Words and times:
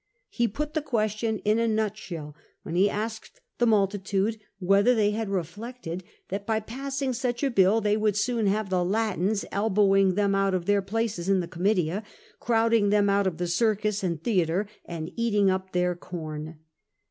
He 0.29 0.47
put 0.47 0.73
the 0.73 0.81
question 0.81 1.37
in 1.45 1.59
a 1.59 1.67
nutshell 1.67 2.35
when 2.63 2.73
he 2.73 2.89
asked 2.89 3.39
the 3.59 3.67
multi 3.67 3.99
tude 3.99 4.39
whether 4.57 4.95
they 4.95 5.11
had 5.11 5.29
reflected 5.29 6.03
that 6.29 6.43
by 6.47 6.59
passing 6.59 7.13
such 7.13 7.43
a 7.43 7.51
bill 7.51 7.81
they 7.81 7.95
would 7.95 8.17
soon 8.17 8.47
have 8.47 8.71
the 8.71 8.83
Latins 8.83 9.45
elbowing 9.51 10.15
them 10.15 10.33
out 10.33 10.55
of 10.55 10.65
their 10.65 10.81
places 10.81 11.29
in 11.29 11.39
the 11.39 11.47
Oomitia, 11.47 12.01
crowding 12.39 12.89
them 12.89 13.11
out 13.11 13.27
of 13.27 13.37
the 13.37 13.45
circus 13.45 14.03
and 14.03 14.23
theatre, 14.23 14.67
and 14.85 15.11
eating 15.15 15.51
up 15.51 15.71
their 15.71 15.93
corn. 15.95 16.57